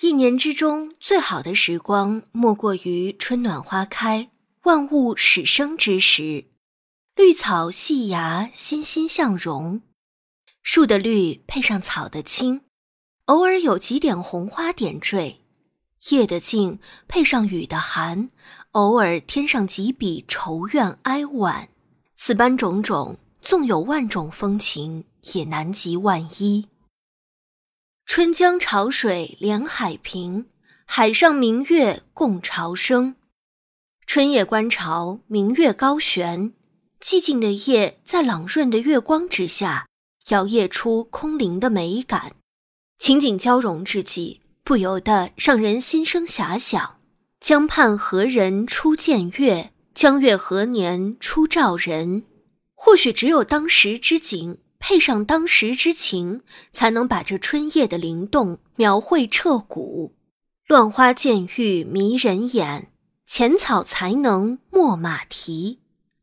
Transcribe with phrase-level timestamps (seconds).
[0.00, 4.28] 一年之中最好的时光，莫过于春暖花开、
[4.64, 6.46] 万物始生之时。
[7.14, 9.82] 绿草细芽，欣欣向荣。
[10.64, 12.62] 树的绿配上草的青，
[13.26, 15.36] 偶尔有几点红花点缀；
[16.10, 18.30] 夜的静配上雨的寒，
[18.72, 21.68] 偶尔添上几笔愁怨哀婉。
[22.16, 25.04] 此般种种，纵有万种风情，
[25.34, 26.66] 也难及万一。
[28.06, 30.46] 春江潮水连海平，
[30.84, 33.16] 海上明月共潮生。
[34.06, 36.52] 春夜观潮，明月高悬，
[37.00, 39.88] 寂静的夜在朗润的月光之下，
[40.28, 42.36] 摇曳出空灵的美感。
[42.98, 47.00] 情景交融之际，不由得让人心生遐想：
[47.40, 49.72] 江畔何人初见月？
[49.94, 52.24] 江月何年初照人？
[52.74, 54.58] 或许只有当时之景。
[54.86, 60.14] 配上当时之情，才能把这春夜的灵动描绘彻骨。
[60.66, 62.92] 乱花渐欲迷人眼，
[63.24, 65.78] 浅草才能没马蹄。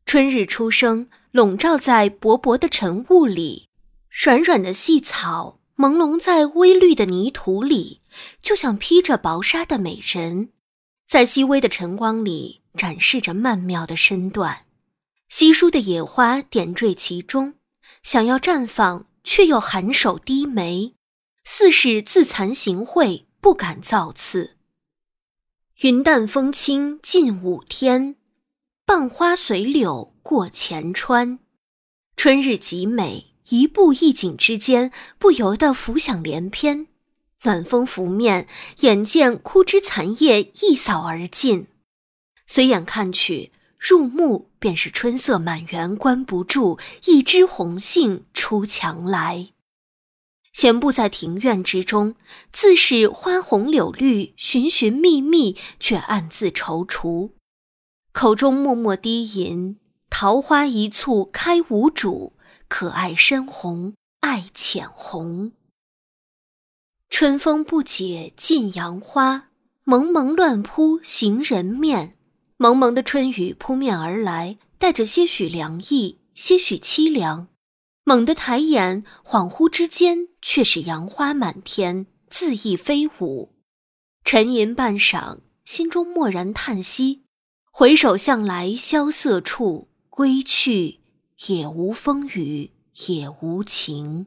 [0.06, 3.68] 春日初升，笼罩在薄薄的晨雾里，
[4.08, 8.00] 软软的细草朦胧在微绿的泥土里，
[8.40, 10.50] 就像披着薄纱的美人，
[11.08, 14.66] 在细微的晨光里展示着曼妙的身段。
[15.28, 17.54] 稀疏的野花点缀其中。
[18.02, 20.94] 想要绽放，却又含首低眉，
[21.44, 24.56] 似是自惭形秽，不敢造次。
[25.82, 28.16] 云淡风轻近五天，
[28.84, 31.38] 傍花随柳过前川。
[32.16, 36.86] 春日极美，一步一景之间，不由得浮想联翩。
[37.44, 38.46] 暖风拂面，
[38.80, 41.66] 眼见枯枝残叶一扫而尽，
[42.46, 43.50] 随眼看去。
[43.82, 49.48] 入目便是春色满园关不住，一枝红杏出墙来。
[50.52, 52.14] 闲步在庭院之中，
[52.52, 57.30] 自是花红柳绿，寻寻觅觅，却暗自踌躇，
[58.12, 62.34] 口中默默低吟：“桃花一簇开无主，
[62.68, 65.50] 可爱深红爱浅红。
[67.10, 69.48] 春风不解尽杨花，
[69.82, 72.16] 蒙蒙乱扑行人面。”
[72.62, 77.48] 蒙蒙的春雨扑面而来，带着些许凉意，些许凄凉。
[78.04, 83.52] 猛地抬眼，恍惚之间，却是杨花满天，恣意飞舞。
[84.24, 87.24] 沉吟半晌，心中蓦然叹息，
[87.72, 91.00] 回首向来萧瑟处，归去，
[91.48, 92.70] 也无风雨
[93.08, 94.26] 也无晴。